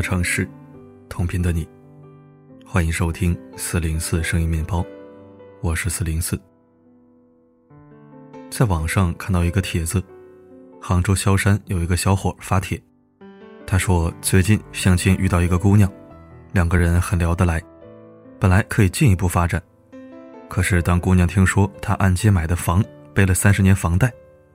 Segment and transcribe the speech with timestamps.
[0.00, 0.48] 的城市，
[1.10, 1.68] 同频的你，
[2.64, 4.82] 欢迎收听四零四声音面包，
[5.60, 6.40] 我是四零四。
[8.48, 10.02] 在网上看到一个帖子，
[10.80, 12.82] 杭州萧山有一个小伙发帖，
[13.66, 15.92] 他说最近相亲遇到一个姑娘，
[16.54, 17.62] 两个人很聊得来，
[18.38, 19.62] 本来可以进一步发展，
[20.48, 24.10] 可是当姑娘听说他按揭买的房背了三十年房贷，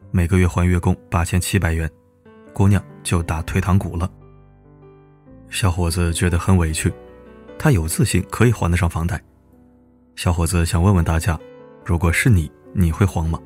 [0.10, 1.88] 每个月还月供八千七百元，
[2.52, 4.10] 姑娘就打退堂鼓了。
[5.56, 6.92] 小伙子觉得很委屈，
[7.58, 9.18] 他有自信可以还得上房贷。
[10.18, 11.40] 小伙子想问问大家，
[11.86, 13.40] 如果是你，你会慌吗？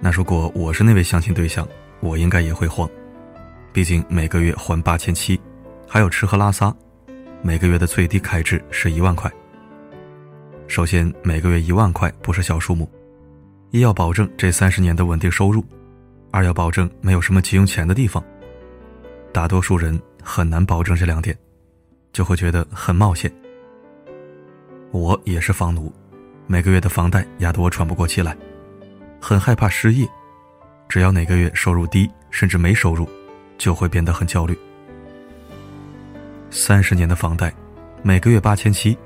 [0.00, 1.68] 那如果我是那位相亲对象，
[2.00, 2.88] 我应该也会慌，
[3.70, 5.38] 毕竟每个月还八千七，
[5.86, 6.74] 还有吃喝拉撒，
[7.42, 9.30] 每个月的最低开支是一万块。
[10.68, 12.90] 首先，每个月一万块不是小数目，
[13.72, 15.62] 一要保证这三十年的稳定收入，
[16.30, 18.24] 二要保证没有什么急用钱的地方。
[19.30, 20.00] 大多数人。
[20.24, 21.36] 很难保证这两点，
[22.12, 23.30] 就会觉得很冒险。
[24.90, 25.92] 我也是房奴，
[26.46, 28.34] 每个月的房贷压得我喘不过气来，
[29.20, 30.08] 很害怕失业。
[30.88, 33.08] 只要哪个月收入低，甚至没收入，
[33.58, 34.56] 就会变得很焦虑。
[36.50, 37.52] 三十年的房贷，
[38.02, 38.96] 每个月八千七，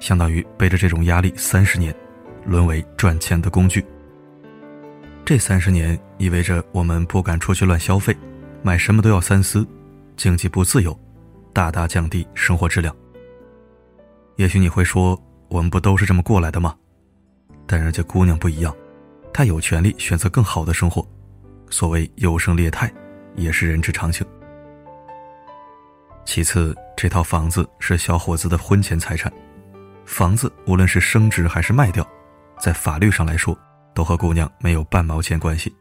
[0.00, 1.94] 相当于背着这种压力三十年，
[2.44, 3.84] 沦为赚钱的工具。
[5.24, 8.16] 这三十年意味着我们不敢出去乱消费，
[8.62, 9.66] 买什么都要三思。
[10.16, 10.98] 经济不自由，
[11.52, 12.94] 大大降低生活质量。
[14.36, 16.76] 也许你会说，我们不都是这么过来的吗？
[17.66, 18.74] 但人家姑娘不一样，
[19.32, 21.06] 她有权利选择更好的生活。
[21.70, 22.92] 所谓优胜劣汰，
[23.34, 24.26] 也是人之常情。
[26.24, 29.32] 其次，这套房子是小伙子的婚前财产，
[30.04, 32.06] 房子无论是升值还是卖掉，
[32.60, 33.58] 在法律上来说，
[33.94, 35.74] 都和姑娘没有半毛钱关系。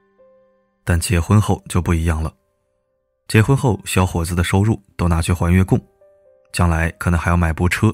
[0.84, 2.34] 但结婚后就不一样了。
[3.32, 5.80] 结婚后，小伙子的收入都拿去还月供，
[6.52, 7.90] 将来可能还要买部车，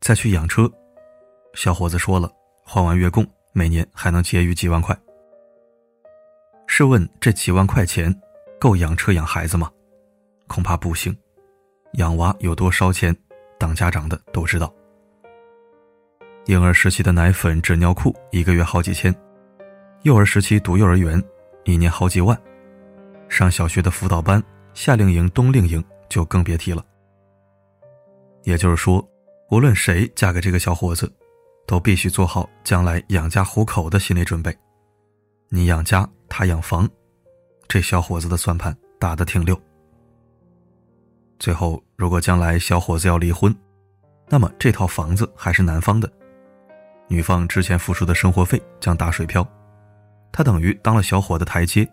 [0.00, 0.66] 再去养车。
[1.52, 2.32] 小伙子说了，
[2.64, 3.22] 还完月供，
[3.52, 4.98] 每年还能结余几万块。
[6.66, 8.18] 试问这几万块钱
[8.58, 9.70] 够养车养孩子吗？
[10.46, 11.14] 恐怕不行。
[11.98, 13.14] 养娃有多烧钱，
[13.58, 14.72] 当家长的都知道。
[16.46, 19.14] 婴儿时期的奶粉、纸尿裤一个月好几千，
[20.04, 21.22] 幼儿时期读幼儿园，
[21.64, 22.34] 一年好几万，
[23.28, 24.42] 上小学的辅导班。
[24.78, 26.86] 夏令营、冬令营就更别提了。
[28.44, 29.04] 也就是说，
[29.50, 31.12] 无论谁嫁给这个小伙子，
[31.66, 34.56] 都必须做好将来养家糊口的心理准备。
[35.48, 36.88] 你养家，他养房，
[37.66, 39.60] 这小伙子的算盘打得挺溜。
[41.40, 43.52] 最后，如果将来小伙子要离婚，
[44.28, 46.08] 那么这套房子还是男方的，
[47.08, 49.44] 女方之前付出的生活费将打水漂，
[50.30, 51.84] 他等于当了小伙的台阶，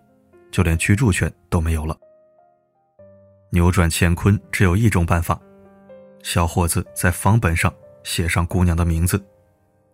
[0.51, 1.97] 就连居住权都没有了。
[3.55, 5.39] 扭转乾坤只有一种办法，
[6.21, 7.73] 小伙子在房本上
[8.03, 9.25] 写上姑娘的名字，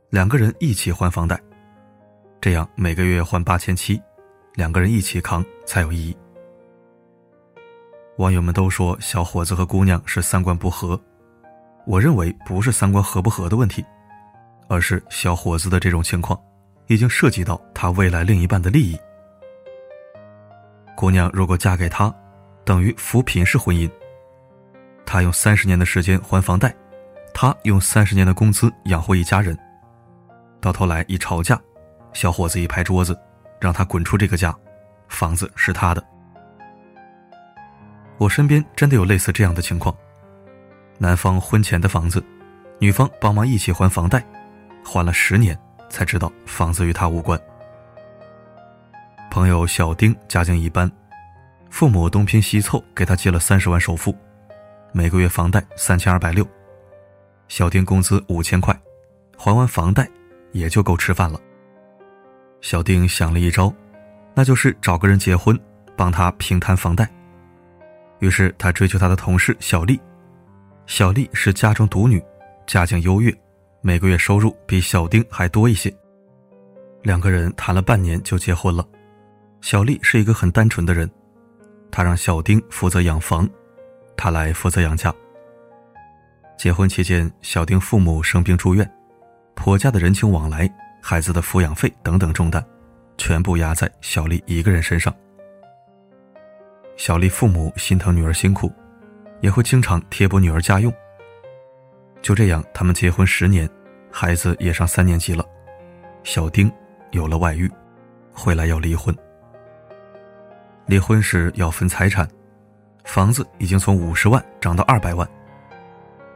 [0.10, 1.40] 两个人一起还房贷，
[2.42, 4.02] 这样每个月还八千七，
[4.56, 6.18] 两个人一起扛才有意义。
[8.18, 11.00] 网友们都说小伙子和姑娘是三观不合，
[11.86, 13.86] 我认为不是三观合不合的问题，
[14.70, 16.36] 而是小伙子的这种情况
[16.88, 18.98] 已经涉及到他未来另一半的利益。
[20.96, 22.12] 姑娘如果嫁给他。
[22.64, 23.90] 等于扶贫式婚姻。
[25.06, 26.74] 他用三十年的时间还房贷，
[27.34, 29.58] 他用三十年的工资养活一家人。
[30.62, 31.60] 到头来一吵架，
[32.14, 33.20] 小伙子一拍桌子，
[33.60, 34.56] 让他滚出这个家，
[35.10, 36.04] 房子是他的。
[38.18, 39.94] 我身边真的有类似这样的情况：
[40.98, 42.24] 男方婚前的房子，
[42.80, 44.24] 女方帮忙一起还房贷，
[44.86, 45.58] 还了十年
[45.90, 47.40] 才知道房子与他无关。
[49.32, 50.90] 朋友小丁家境一般。
[51.72, 54.14] 父母东拼西凑给他借了三十万首付，
[54.92, 56.46] 每个月房贷三千二百六，
[57.48, 58.78] 小丁工资五千块，
[59.38, 60.08] 还完房贷
[60.52, 61.40] 也就够吃饭了。
[62.60, 63.74] 小丁想了一招，
[64.36, 65.58] 那就是找个人结婚，
[65.96, 67.10] 帮他平摊房贷。
[68.20, 70.00] 于是他追求他的同事小丽，
[70.86, 72.22] 小丽是家中独女，
[72.68, 73.34] 家境优越，
[73.80, 75.92] 每个月收入比小丁还多一些。
[77.02, 78.86] 两个人谈了半年就结婚了。
[79.62, 81.10] 小丽是一个很单纯的人。
[81.92, 83.48] 他让小丁负责养房，
[84.16, 85.14] 他来负责养家。
[86.58, 88.90] 结婚期间，小丁父母生病住院，
[89.56, 90.72] 婆家的人情往来、
[91.02, 92.64] 孩子的抚养费等等重担，
[93.18, 95.14] 全部压在小丽一个人身上。
[96.98, 98.72] 小丽父母心疼女儿辛苦，
[99.42, 100.94] 也会经常贴补女儿家用。
[102.22, 103.68] 就这样，他们结婚十年，
[104.12, 105.44] 孩子也上三年级了，
[106.24, 106.72] 小丁
[107.10, 107.70] 有了外遇，
[108.32, 109.16] 回来要离婚。
[110.92, 112.28] 离婚时要分财产，
[113.06, 115.26] 房子已经从五十万涨到二百万。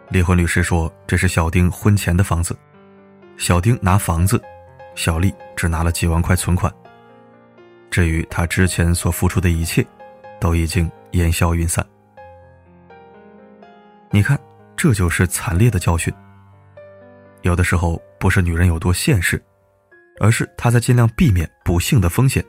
[0.07, 2.57] 离婚律师说这是小丁婚前的房子，
[3.35, 4.41] 小丁拿房子，
[4.95, 6.73] 小丽只拿了几万块存款。
[7.91, 9.85] 至于他之前所付出的一切，
[10.39, 11.85] 都已经烟消云散。
[14.09, 14.39] 你看，
[14.77, 16.13] 这就是惨烈的教训。
[17.41, 19.43] 有的时候不是女人有多现实，
[20.21, 22.41] 而是她在尽量避免不幸的风险。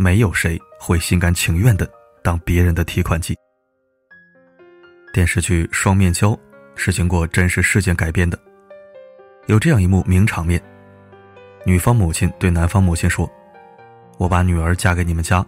[0.00, 1.86] 没有谁会心甘情愿的
[2.22, 3.36] 当别人的提款机。
[5.12, 6.30] 电视剧《双面胶》
[6.74, 8.38] 是经过真实事件改编的，
[9.44, 10.58] 有这样一幕名场面：
[11.66, 13.30] 女方母亲对男方母亲说
[14.16, 15.44] ：“我把女儿嫁给你们家，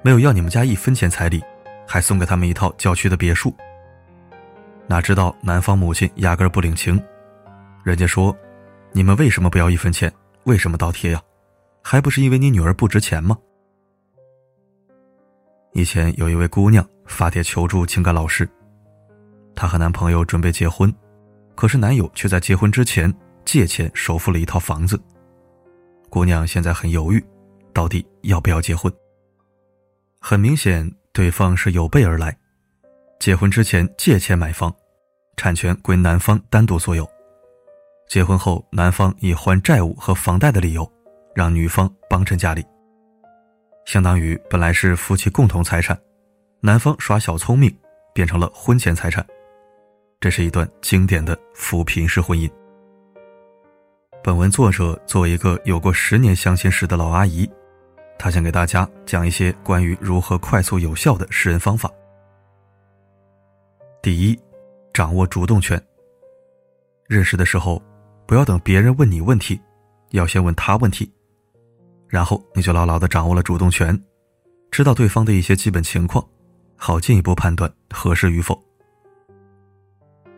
[0.00, 1.38] 没有要你们家一分钱彩礼，
[1.86, 3.54] 还送给他们一套郊区的别墅。”
[4.88, 6.98] 哪知道男方母亲压根不领情，
[7.84, 8.34] 人家说
[8.92, 10.10] ：“你们为什么不要一分钱？
[10.44, 11.20] 为什么倒贴呀？
[11.82, 13.36] 还不是因为你女儿不值钱吗？”
[15.72, 18.48] 以前有一位姑娘发帖求助情感老师。
[19.54, 20.92] 她和男朋友准备结婚，
[21.54, 23.12] 可是男友却在结婚之前
[23.44, 25.00] 借钱首付了一套房子。
[26.08, 27.24] 姑娘现在很犹豫，
[27.72, 28.92] 到底要不要结婚？
[30.20, 32.36] 很明显，对方是有备而来，
[33.18, 34.74] 结婚之前借钱买房，
[35.36, 37.08] 产权归男方单独所有。
[38.08, 40.90] 结婚后，男方以还债务和房贷的理由，
[41.34, 42.64] 让女方帮衬家里，
[43.90, 46.00] 相当于本来是夫妻共同财产，
[46.60, 47.76] 男方耍小聪明，
[48.14, 49.26] 变成了婚前财产。
[50.20, 52.48] 这是一段经典的扶贫式婚姻。
[54.22, 57.50] 本文作者作为一个有过十年相亲史的老阿姨，
[58.16, 61.90] 她想给大家讲一些关于如何快速有效的识人方法。
[64.00, 64.38] 第一，
[64.94, 65.82] 掌握主动权。
[67.08, 67.82] 认识的时候，
[68.24, 69.60] 不要等别人问你问题，
[70.10, 71.12] 要先问他问题，
[72.10, 73.98] 然后你就牢牢的掌握了主动权，
[74.70, 76.22] 知道对方的一些基本情况，
[76.76, 78.60] 好进一步判断合适与否。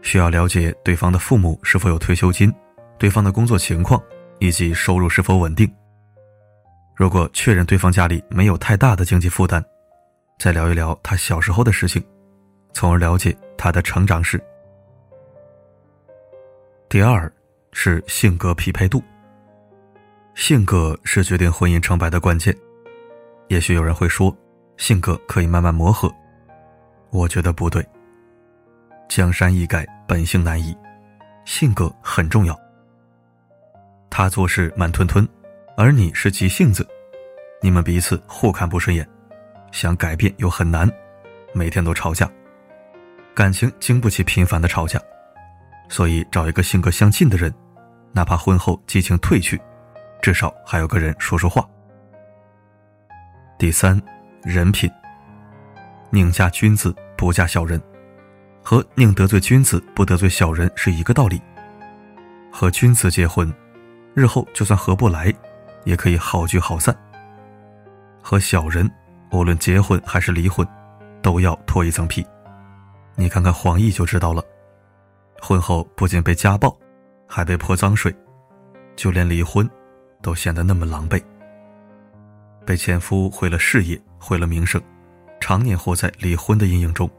[0.02, 2.52] 需要了解对方的父母是否有退休金，
[2.98, 4.00] 对方的工作情况
[4.38, 5.72] 以及收入是否稳定。
[6.94, 9.64] 如果确认对方家里没有太大的经济负担，
[10.38, 12.04] 再聊一聊他小时候的事情，
[12.74, 14.38] 从而了解他的成长史。
[16.90, 17.32] 第二
[17.72, 19.02] 是性格匹配度，
[20.34, 22.56] 性格是决定婚姻成败的关键。
[23.48, 24.34] 也许有人会说，
[24.76, 26.12] 性格可以慢慢磨合，
[27.10, 27.86] 我觉得不对。
[29.08, 30.74] 江山易改，本性难移，
[31.44, 32.58] 性格很重要。
[34.08, 35.26] 他做事慢吞吞，
[35.76, 36.86] 而你是急性子，
[37.60, 39.06] 你们彼此互看不顺眼，
[39.70, 40.90] 想改变又很难，
[41.52, 42.30] 每天都吵架，
[43.34, 44.98] 感情经不起频繁的吵架，
[45.90, 47.52] 所以找一个性格相近的人，
[48.12, 49.60] 哪怕婚后激情褪去，
[50.22, 51.68] 至少还有个人说说话。
[53.58, 54.00] 第三，
[54.42, 54.88] 人品，
[56.10, 57.80] 宁嫁君子，不嫁小人。
[58.62, 61.42] 和宁得罪君子不得罪小人是一个道理。
[62.52, 63.52] 和君子结婚，
[64.14, 65.34] 日后就算合不来，
[65.84, 66.96] 也可以好聚好散。
[68.22, 68.88] 和小人，
[69.32, 70.64] 无论结婚还是离婚，
[71.20, 72.24] 都要脱一层皮。
[73.16, 74.40] 你看看黄奕就知道了，
[75.40, 76.76] 婚后不仅被家暴，
[77.26, 78.14] 还被泼脏水，
[78.94, 79.68] 就连离婚，
[80.22, 81.22] 都显得那么狼狈。
[82.64, 84.80] 被前夫毁了事业，毁了名声，
[85.40, 87.10] 常年活在离婚的阴影中。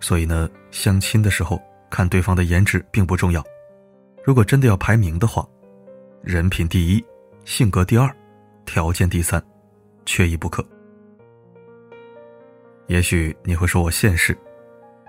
[0.00, 3.42] 所以呢，相亲的时候看对方的颜值并不重要。
[4.24, 5.46] 如果真的要排名的话，
[6.22, 7.04] 人品第一，
[7.44, 8.14] 性格第二，
[8.64, 9.42] 条件第三，
[10.04, 10.66] 缺一不可。
[12.88, 14.36] 也许你会说我现实，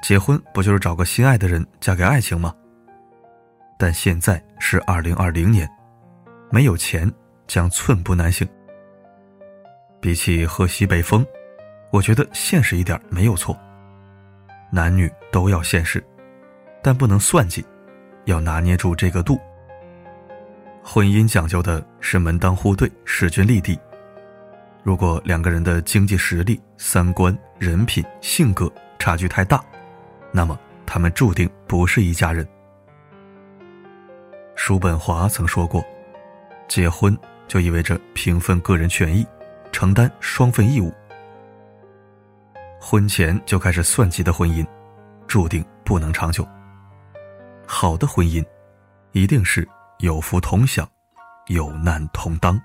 [0.02, 2.56] 结婚不就是找个心爱的人嫁给爱情吗？
[3.80, 5.70] 但现在是二零二零年，
[6.50, 7.12] 没有钱
[7.48, 8.48] 将寸步难行。
[10.00, 11.26] 比起喝西北风，
[11.92, 13.58] 我觉得现实一点没有错。
[14.72, 16.04] 男女都要现实，
[16.84, 17.66] 但不能算计，
[18.26, 19.40] 要拿捏住这个度。
[20.84, 23.78] 婚姻讲究的是门当户对、势均力敌。
[24.84, 29.62] 如果两个人的经济实力、三观、人品、性格差距太大，
[30.32, 32.48] 那么他们注定不是一家人。
[34.56, 35.84] 叔本华曾说过
[36.68, 39.26] ：“结婚就意味着平分个人权益，
[39.72, 40.94] 承担双份义务。”
[42.80, 44.66] 婚前就开始算计的婚姻，
[45.28, 46.48] 注定不能长久。
[47.66, 48.46] 好的婚姻，
[49.12, 49.68] 一定是
[50.00, 50.88] 有福同享，
[51.48, 52.60] 有难同当。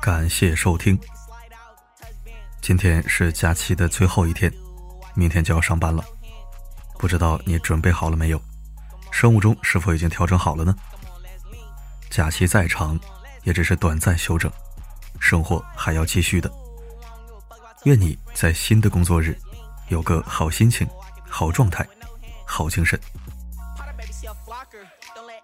[0.00, 0.98] 感谢收听。
[2.60, 4.52] 今天是假期的最后一天
[5.14, 6.04] 明天就要上班了。
[6.98, 8.40] 不知道你准备好了没有？
[9.10, 10.74] 生物钟是否已经调整好了呢？
[12.10, 12.98] 假期再长
[13.44, 14.50] 也只是短暂休整
[15.20, 16.50] 生活还要继续的。
[17.84, 19.38] 愿你在新的工作日
[19.88, 20.86] 有个好心情
[21.28, 21.86] 好状态
[22.44, 22.98] 好精神。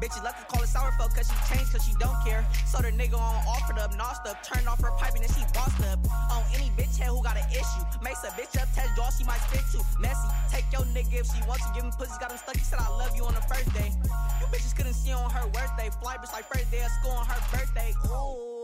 [0.00, 2.40] Bitches love to call it sour folk cause she changed cause she don't care.
[2.64, 5.76] So the nigga on offered up, nosed up, turned off her piping and she bossed
[5.84, 6.00] up.
[6.32, 7.84] On any bitch head who got an issue.
[8.02, 9.84] Makes a bitch up, test draw, she might spit too.
[10.00, 11.72] Messy, take your nigga if she wants to.
[11.74, 12.56] Give him pussy, got him stuck.
[12.56, 13.92] He said I love you on the first day.
[14.40, 15.90] You bitches couldn't see on her birthday.
[16.00, 17.92] Fly bitch like first day of school on her birthday.
[18.08, 18.59] Ooh,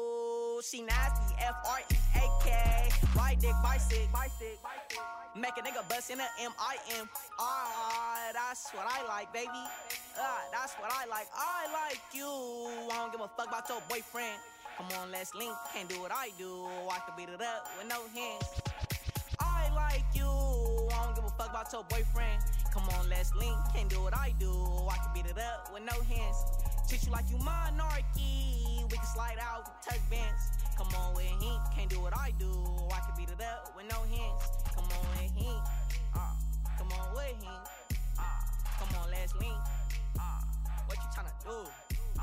[0.62, 1.34] she nasty.
[1.38, 2.88] F R E A K.
[3.16, 4.56] Right dick, bicycle, bicycle.
[5.34, 7.08] Make a nigga bust in a M I M.
[7.38, 9.50] Ah, that's what I like, baby.
[10.18, 11.28] Ah, that's what I like.
[11.34, 12.26] I like you.
[12.90, 14.40] I don't give a fuck about your boyfriend.
[14.78, 15.54] Come on, let's link.
[15.72, 16.66] Can't do what I do.
[16.90, 18.44] I can beat it up with no hands.
[19.40, 20.28] I like you.
[20.28, 22.42] I don't give a fuck about your boyfriend.
[22.72, 23.56] Come on, let's link.
[23.75, 24.52] Can't do what I do.
[24.88, 26.36] I can beat it up with no hands.
[26.88, 28.78] Treat you like you monarchy.
[28.86, 30.54] We can slide out, touch bands.
[30.78, 31.58] Come on with him.
[31.74, 32.46] Can't do what I do.
[32.94, 34.46] I can beat it up with no hints.
[34.72, 35.58] Come on with him.
[36.14, 36.30] Uh,
[36.78, 37.60] come on with him.
[38.16, 38.22] Uh,
[38.78, 39.58] come on, let's link.
[40.14, 40.40] Uh,
[40.86, 41.68] what you tryna do?
[42.20, 42.22] Uh,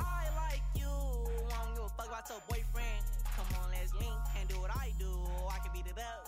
[0.00, 0.90] I like you.
[0.90, 2.98] I don't give a fuck about your boyfriend.
[3.36, 4.16] Come on, let's link.
[4.34, 5.12] Can't do what I do.
[5.46, 6.26] I can beat it up